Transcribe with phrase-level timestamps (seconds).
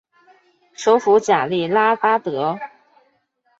[0.73, 2.57] 首府贾利拉巴德。